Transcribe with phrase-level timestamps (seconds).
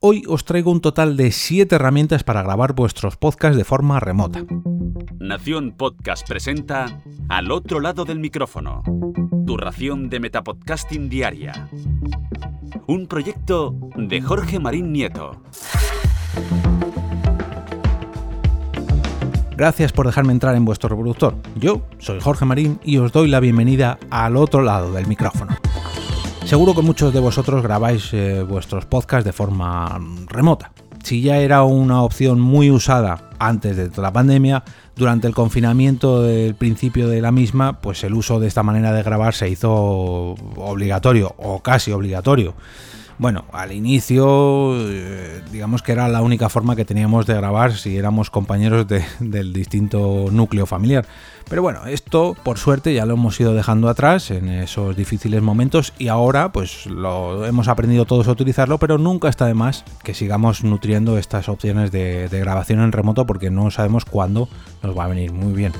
[0.00, 4.44] Hoy os traigo un total de 7 herramientas para grabar vuestros podcasts de forma remota.
[5.18, 8.84] Nación Podcast presenta Al otro lado del micrófono,
[9.44, 11.68] tu ración de Metapodcasting diaria.
[12.86, 15.42] Un proyecto de Jorge Marín Nieto.
[19.56, 21.34] Gracias por dejarme entrar en vuestro reproductor.
[21.56, 25.56] Yo soy Jorge Marín y os doy la bienvenida al otro lado del micrófono.
[26.48, 30.72] Seguro que muchos de vosotros grabáis eh, vuestros podcasts de forma remota.
[31.02, 34.64] Si ya era una opción muy usada antes de la pandemia,
[34.96, 39.02] durante el confinamiento del principio de la misma, pues el uso de esta manera de
[39.02, 39.70] grabar se hizo
[40.56, 42.54] obligatorio o casi obligatorio.
[43.18, 47.96] Bueno, al inicio, eh, digamos que era la única forma que teníamos de grabar si
[47.96, 48.86] éramos compañeros
[49.18, 51.04] del distinto núcleo familiar.
[51.48, 55.94] Pero bueno, esto por suerte ya lo hemos ido dejando atrás en esos difíciles momentos
[55.98, 60.14] y ahora pues lo hemos aprendido todos a utilizarlo, pero nunca está de más que
[60.14, 64.48] sigamos nutriendo estas opciones de, de grabación en remoto porque no sabemos cuándo
[64.80, 65.72] nos va a venir muy bien.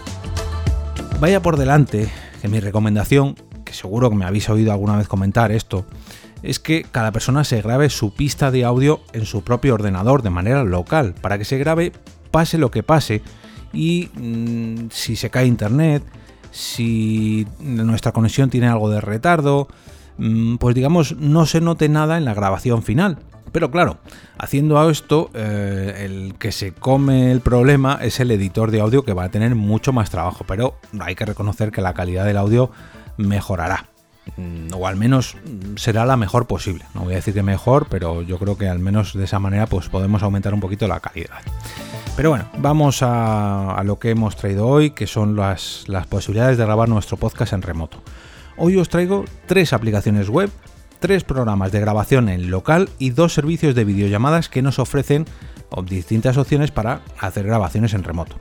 [1.20, 2.10] Vaya por delante
[2.42, 5.84] que mi recomendación, que seguro que me habéis oído alguna vez comentar esto,
[6.42, 10.30] es que cada persona se grabe su pista de audio en su propio ordenador de
[10.30, 11.92] manera local, para que se grabe
[12.30, 13.22] pase lo que pase
[13.72, 16.02] y mm, si se cae internet,
[16.50, 19.68] si nuestra conexión tiene algo de retardo,
[20.18, 23.18] mm, pues digamos no se note nada en la grabación final.
[23.52, 23.98] Pero claro,
[24.36, 29.14] haciendo esto, eh, el que se come el problema es el editor de audio que
[29.14, 32.70] va a tener mucho más trabajo, pero hay que reconocer que la calidad del audio
[33.16, 33.86] mejorará.
[34.36, 35.36] Mm, o al menos
[35.76, 36.84] será la mejor posible.
[36.94, 39.66] No voy a decir que mejor, pero yo creo que al menos de esa manera
[39.66, 41.40] pues podemos aumentar un poquito la calidad.
[42.16, 46.64] Pero bueno, vamos a, lo que hemos traído hoy, que son las, las posibilidades de
[46.64, 48.02] grabar nuestro podcast en remoto.
[48.56, 50.50] Hoy os traigo tres aplicaciones web,
[50.98, 55.26] tres programas de grabación en local y dos servicios de videollamadas que nos ofrecen
[55.84, 58.36] distintas opciones para hacer grabaciones en remoto.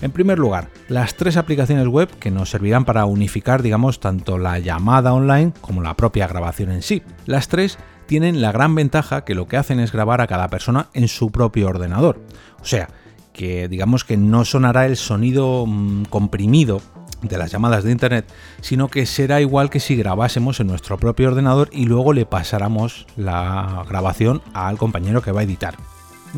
[0.00, 4.58] En primer lugar, las tres aplicaciones web que nos servirán para unificar, digamos, tanto la
[4.58, 7.02] llamada online como la propia grabación en sí.
[7.26, 10.88] Las tres tienen la gran ventaja que lo que hacen es grabar a cada persona
[10.94, 12.20] en su propio ordenador.
[12.60, 12.88] O sea,
[13.32, 16.80] que digamos que no sonará el sonido mm, comprimido
[17.22, 21.28] de las llamadas de internet, sino que será igual que si grabásemos en nuestro propio
[21.28, 25.76] ordenador y luego le pasáramos la grabación al compañero que va a editar.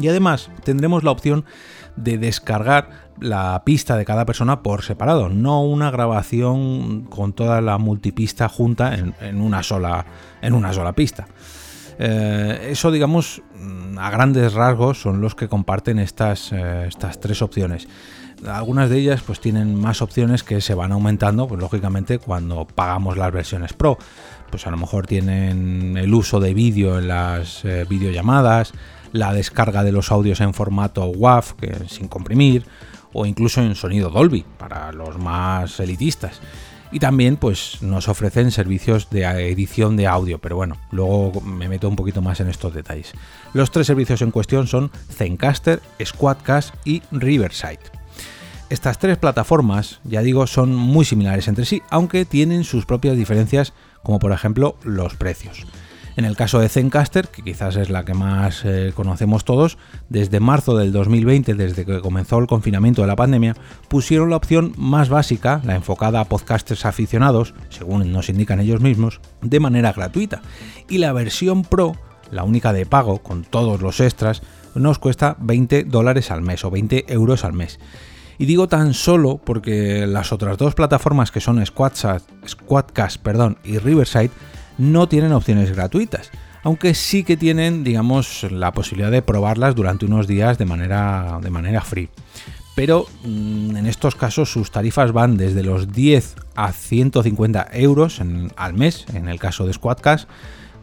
[0.00, 1.44] Y además tendremos la opción
[1.96, 7.78] de descargar la pista de cada persona por separado, no una grabación con toda la
[7.78, 10.06] multipista junta en, una, sola,
[10.40, 11.26] en una sola pista.
[11.98, 13.42] Eh, eso, digamos,
[13.98, 17.86] a grandes rasgos son los que comparten estas, eh, estas tres opciones.
[18.46, 23.16] Algunas de ellas pues tienen más opciones que se van aumentando, pues lógicamente cuando pagamos
[23.16, 23.98] las versiones Pro.
[24.50, 28.72] Pues a lo mejor tienen el uso de vídeo en las eh, videollamadas,
[29.12, 32.66] la descarga de los audios en formato WAV, que sin comprimir,
[33.12, 36.40] o incluso en sonido Dolby para los más elitistas.
[36.90, 41.88] Y también pues nos ofrecen servicios de edición de audio, pero bueno, luego me meto
[41.88, 43.12] un poquito más en estos detalles.
[43.54, 48.01] Los tres servicios en cuestión son Zencaster, Squadcast y Riverside.
[48.72, 53.74] Estas tres plataformas, ya digo, son muy similares entre sí, aunque tienen sus propias diferencias,
[54.02, 55.66] como por ejemplo los precios.
[56.16, 59.76] En el caso de Zencaster, que quizás es la que más eh, conocemos todos,
[60.08, 63.56] desde marzo del 2020, desde que comenzó el confinamiento de la pandemia,
[63.88, 69.20] pusieron la opción más básica, la enfocada a podcasters aficionados, según nos indican ellos mismos,
[69.42, 70.40] de manera gratuita.
[70.88, 71.94] Y la versión Pro,
[72.30, 74.40] la única de pago, con todos los extras,
[74.74, 77.78] nos cuesta 20 dólares al mes o 20 euros al mes.
[78.38, 83.78] Y digo tan solo porque las otras dos plataformas que son Squadcast, Squadcast perdón, y
[83.78, 84.30] Riverside
[84.78, 86.30] no tienen opciones gratuitas,
[86.62, 91.50] aunque sí que tienen, digamos, la posibilidad de probarlas durante unos días de manera, de
[91.50, 92.08] manera free.
[92.74, 98.20] Pero mm, en estos casos sus tarifas van desde los 10 a 150 euros
[98.56, 100.28] al mes, en el caso de Squadcast,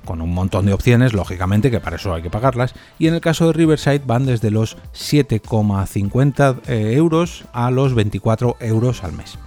[0.09, 3.21] con un montón de opciones, lógicamente, que para eso hay que pagarlas, y en el
[3.21, 9.37] caso de Riverside van desde los 7,50 eh, euros a los 24 euros al mes.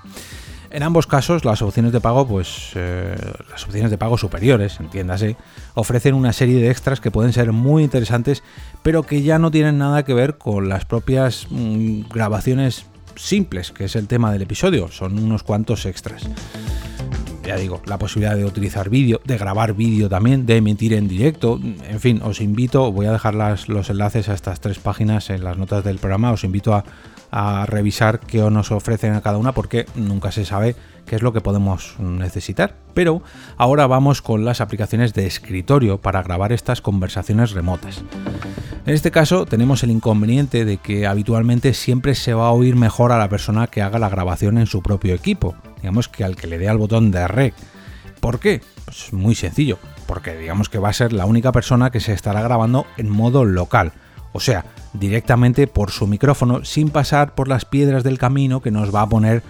[0.70, 3.16] En ambos casos, las opciones de pago, pues eh,
[3.50, 5.34] las opciones de pago superiores, entiéndase,
[5.74, 8.44] ofrecen una serie de extras que pueden ser muy interesantes,
[8.84, 12.86] pero que ya no tienen nada que ver con las propias mm, grabaciones
[13.16, 14.92] simples, que es el tema del episodio.
[14.92, 16.22] Son unos cuantos extras.
[17.44, 21.60] Ya digo, la posibilidad de utilizar vídeo, de grabar vídeo también, de emitir en directo.
[21.88, 25.58] En fin, os invito, voy a dejar los enlaces a estas tres páginas en las
[25.58, 26.30] notas del programa.
[26.30, 26.84] Os invito a
[27.32, 31.32] a revisar qué nos ofrecen a cada una porque nunca se sabe qué es lo
[31.32, 32.76] que podemos necesitar.
[32.92, 33.22] Pero
[33.56, 38.02] ahora vamos con las aplicaciones de escritorio para grabar estas conversaciones remotas.
[38.84, 43.12] En este caso tenemos el inconveniente de que habitualmente siempre se va a oír mejor
[43.12, 46.46] a la persona que haga la grabación en su propio equipo, digamos que al que
[46.46, 47.54] le dé al botón de rec.
[48.20, 48.62] ¿Por qué?
[48.84, 52.40] Pues muy sencillo, porque digamos que va a ser la única persona que se estará
[52.40, 53.92] grabando en modo local,
[54.32, 58.94] o sea, directamente por su micrófono sin pasar por las piedras del camino que nos
[58.94, 59.42] va a poner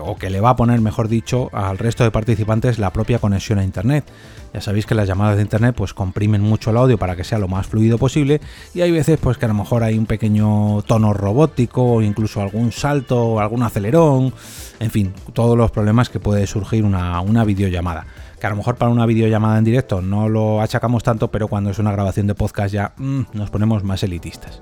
[0.00, 3.58] o que le va a poner, mejor dicho, al resto de participantes la propia conexión
[3.58, 4.04] a Internet.
[4.52, 7.38] Ya sabéis que las llamadas de Internet pues comprimen mucho el audio para que sea
[7.38, 8.40] lo más fluido posible
[8.74, 12.42] y hay veces pues que a lo mejor hay un pequeño tono robótico o incluso
[12.42, 14.34] algún salto o algún acelerón,
[14.78, 18.06] en fin, todos los problemas que puede surgir una, una videollamada
[18.42, 21.70] que a lo mejor para una videollamada en directo no lo achacamos tanto, pero cuando
[21.70, 24.60] es una grabación de podcast ya mm, nos ponemos más elitistas.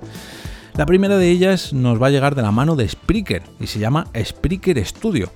[0.75, 3.78] La primera de ellas nos va a llegar de la mano de Spreaker y se
[3.78, 5.31] llama Spreaker Studio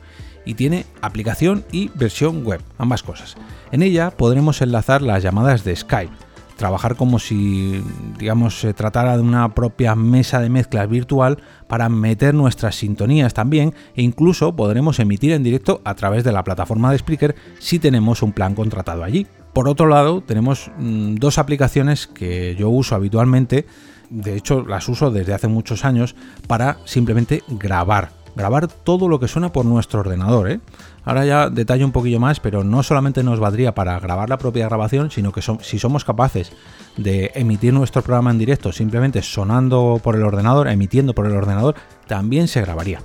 [0.44, 3.36] y tiene aplicación y versión web, ambas cosas.
[3.72, 6.12] En ella podremos enlazar las llamadas de Skype,
[6.56, 7.82] trabajar como si,
[8.18, 13.74] digamos, se tratara de una propia mesa de mezclas virtual para meter nuestras sintonías también
[13.96, 18.22] e incluso podremos emitir en directo a través de la plataforma de Spreaker si tenemos
[18.22, 19.26] un plan contratado allí.
[19.52, 23.66] Por otro lado, tenemos mm, dos aplicaciones que yo uso habitualmente
[24.10, 26.14] de hecho las uso desde hace muchos años
[26.46, 30.50] para simplemente grabar, grabar todo lo que suena por nuestro ordenador.
[30.50, 30.60] ¿eh?
[31.04, 34.66] Ahora ya detallo un poquillo más, pero no solamente nos valdría para grabar la propia
[34.66, 36.52] grabación, sino que si somos capaces
[36.96, 41.74] de emitir nuestro programa en directo simplemente sonando por el ordenador, emitiendo por el ordenador,
[42.06, 43.00] también se grabaría.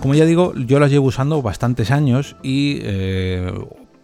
[0.00, 3.52] Como ya digo, yo las llevo usando bastantes años y eh,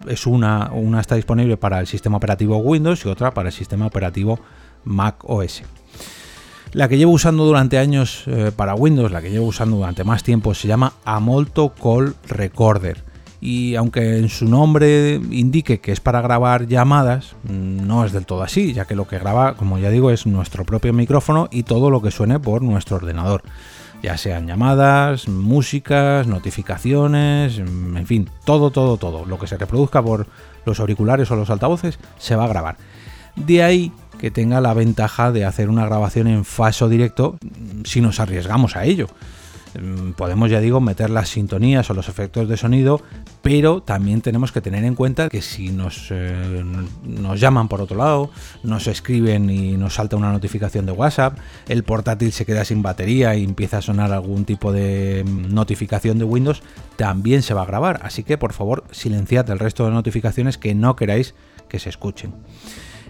[0.09, 3.87] es una, una está disponible para el sistema operativo Windows y otra para el sistema
[3.87, 4.41] operativo
[4.85, 5.63] Mac OS.
[6.75, 10.25] La que llevo usando durante años eh, para Windows, la que llevo usando durante más
[10.25, 13.05] tiempo, se llama Amolto Call Recorder.
[13.41, 18.27] Y aunque en su nombre indique que es para grabar llamadas, mm, no es del
[18.27, 21.63] todo así, ya que lo que graba, como ya digo, es nuestro propio micrófono y
[21.63, 23.43] todo lo que suene por nuestro ordenador.
[24.03, 29.25] Ya sean llamadas, músicas, notificaciones, mm, en fin, todo, todo, todo.
[29.27, 30.27] Lo que se reproduzca por
[30.67, 32.79] los auriculares o los altavoces se va a grabar.
[33.37, 33.93] De ahí
[34.25, 37.37] que tenga la ventaja de hacer una grabación en falso directo
[37.85, 39.07] si nos arriesgamos a ello.
[39.79, 43.03] Mm, podemos, ya digo, meter las sintonías o los efectos de sonido,
[43.43, 46.65] pero también tenemos que tener en cuenta que si nos, eh,
[47.03, 48.31] nos llaman por otro lado,
[48.63, 51.37] nos escriben y nos salta una notificación de WhatsApp,
[51.69, 56.25] el portátil se queda sin batería y empieza a sonar algún tipo de notificación de
[56.25, 56.63] Windows,
[56.97, 58.01] también se va a grabar.
[58.03, 61.35] Así que por favor silenciad el resto de notificaciones que no queráis
[61.69, 62.33] que se escuchen.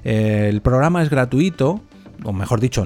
[0.04, 1.80] El programa es gratuito,
[2.22, 2.84] o mejor dicho,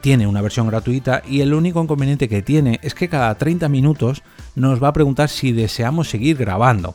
[0.00, 4.22] tiene una versión gratuita y el único inconveniente que tiene es que cada 30 minutos
[4.56, 6.94] nos va a preguntar si deseamos seguir grabando.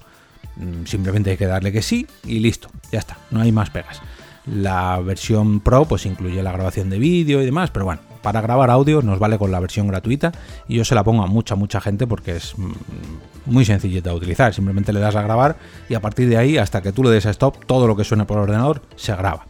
[0.58, 4.02] Mm, simplemente hay que darle que sí y listo, ya está, no hay más pegas.
[4.46, 8.70] La versión Pro pues incluye la grabación de vídeo y demás, pero bueno, para grabar
[8.70, 10.32] audio nos vale con la versión gratuita
[10.68, 12.72] y yo se la pongo a mucha mucha gente porque es mm,
[13.46, 15.58] muy sencillita de utilizar, simplemente le das a grabar
[15.90, 18.04] y a partir de ahí hasta que tú le des a stop todo lo que
[18.04, 19.46] suene por ordenador se graba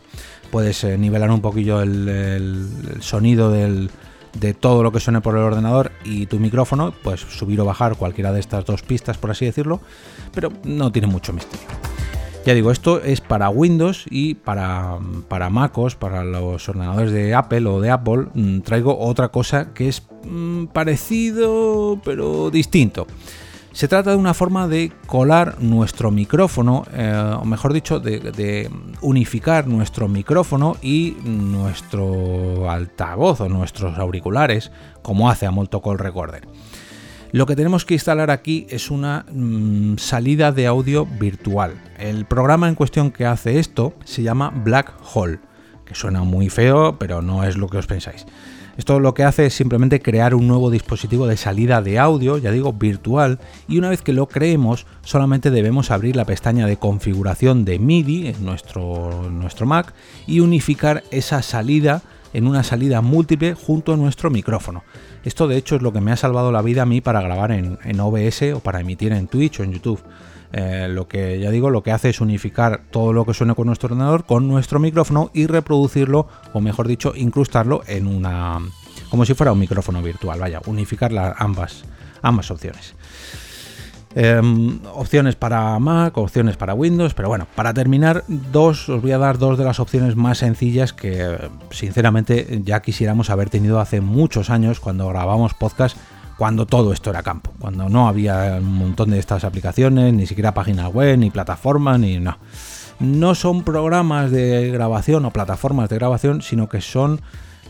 [0.52, 2.68] puedes eh, nivelar un poquillo el,
[3.00, 7.66] sonido de todo lo que suene por el ordenador y tu micrófono, pues subir o
[7.66, 9.80] bajar cualquiera de estas dos pistas, por así decirlo,
[10.34, 11.91] pero no tiene mucho misterio.
[12.46, 14.98] Ya digo, esto es para Windows y para,
[15.28, 19.88] para MacOS, para los ordenadores de Apple o de Apple, mm, traigo otra cosa que
[19.88, 23.06] es mm, parecido pero distinto.
[23.74, 28.70] Se trata de una forma de colar nuestro micrófono, eh, o mejor dicho, de,
[29.02, 36.48] unificar nuestro micrófono y nuestro altavoz o nuestros auriculares, como hace a Call Recorder.
[37.34, 41.82] Lo que tenemos que instalar aquí es una mm, salida de audio virtual.
[41.98, 45.40] El programa en cuestión que hace esto se llama Black Hole,
[45.86, 48.26] que suena muy feo, pero no es lo que os pensáis.
[48.76, 52.52] Esto lo que hace es simplemente crear un nuevo dispositivo de salida de audio, ya
[52.52, 57.64] digo, virtual, y una vez que lo creemos, solamente debemos abrir la pestaña de configuración
[57.64, 59.94] de MIDI en nuestro, nuestro Mac
[60.28, 62.02] y unificar esa salida
[62.34, 64.84] en una salida múltiple junto a nuestro micrófono.
[65.24, 67.52] Esto de hecho es lo que me ha salvado la vida a mí para grabar
[67.52, 70.02] en, en OBS o para emitir en Twitch o en YouTube.
[70.54, 73.68] Eh, lo que ya digo, lo que hace es unificar todo lo que suene con
[73.68, 78.60] nuestro ordenador con nuestro micrófono y reproducirlo, o mejor dicho, incrustarlo en una.
[79.10, 81.84] como si fuera un micrófono virtual, vaya, unificar ambas,
[82.22, 82.96] ambas opciones.
[84.14, 89.18] Em, opciones para Mac, opciones para Windows, pero bueno, para terminar, dos, os voy a
[89.18, 91.38] dar dos de las opciones más sencillas que
[91.70, 95.96] sinceramente ya quisiéramos haber tenido hace muchos años cuando grabamos podcast
[96.38, 100.56] cuando todo esto era campo, cuando no había un montón de estas aplicaciones, ni siquiera
[100.56, 102.38] páginas web, ni plataformas, ni no.
[103.00, 107.22] No son programas de grabación o plataformas de grabación, sino que son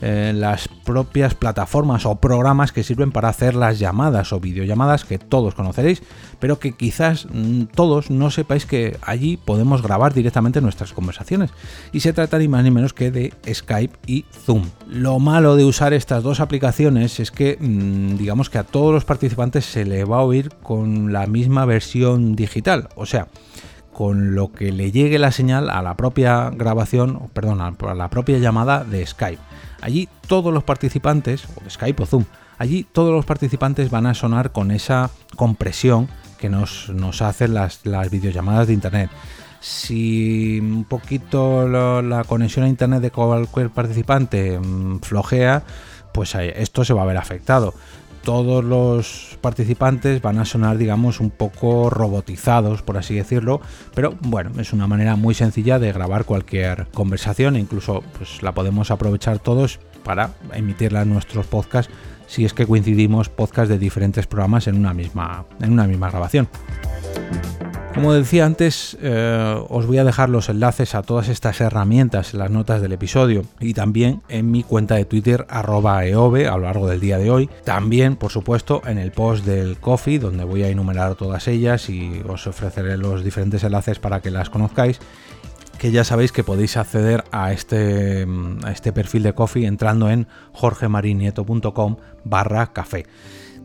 [0.02, 5.54] las propias plataformas o programas que sirven para hacer las llamadas o videollamadas que todos
[5.54, 6.02] conoceréis,
[6.40, 11.52] pero que quizás mm, todos no sepáis que allí podemos grabar directamente nuestras conversaciones.
[11.92, 14.70] Y se trata ni más ni menos que de Skype y Zoom.
[14.88, 19.06] Lo malo de usar estas dos aplicaciones es que mm, digamos que a todos los
[19.06, 23.28] participantes se le va a oír con la misma versión digital, o sea,
[24.02, 28.40] con lo que le llegue la señal a la propia grabación, perdón, a la propia
[28.40, 29.40] llamada de Skype.
[29.80, 32.26] Allí todos los participantes, o Skype o Zoom,
[32.58, 36.08] allí todos los participantes van a sonar con esa compresión
[36.40, 39.12] que nos, nos hacen las, las videollamadas de Internet.
[39.60, 45.62] Si un poquito la conexión a Internet de cualquier participante mm, flojea,
[46.12, 47.76] pues esto se va a ver afectado
[48.24, 53.62] todos los participantes van a sonar, digamos, un poco robotizados, por así decirlo,
[53.94, 58.54] pero bueno, es una manera muy sencilla de grabar cualquier conversación e incluso pues, la
[58.54, 61.94] podemos aprovechar todos para emitirla en nuestros podcasts
[62.28, 66.48] si es que coincidimos podcasts de diferentes programas en una misma, en una misma grabación.
[67.94, 72.40] Como decía antes, eh, os voy a dejar los enlaces a todas estas herramientas en
[72.40, 76.64] las notas del episodio y también en mi cuenta de Twitter arroba eove a lo
[76.64, 77.50] largo del día de hoy.
[77.66, 82.24] También, por supuesto, en el post del coffee donde voy a enumerar todas ellas y
[82.28, 85.00] os ofreceré los diferentes enlaces para que las conozcáis
[85.78, 88.28] que ya sabéis que podéis acceder a este,
[88.64, 93.08] a este perfil de coffee entrando en jorgemarinieto.com barra café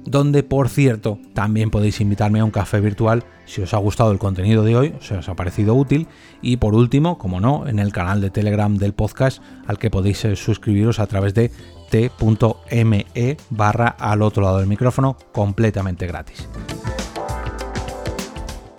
[0.06, 4.18] donde por cierto también podéis invitarme a un café virtual si os ha gustado el
[4.18, 6.06] contenido de hoy, si os ha parecido útil
[6.42, 10.25] y por último, como no, en el canal de Telegram del podcast al que podéis
[10.25, 11.50] eh, suscribiros a través de
[11.90, 16.48] t.me barra al otro lado del micrófono completamente gratis.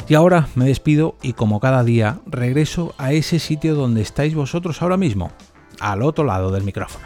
[0.09, 4.81] Y ahora me despido y como cada día regreso a ese sitio donde estáis vosotros
[4.81, 5.31] ahora mismo,
[5.81, 7.05] al otro lado del micrófono.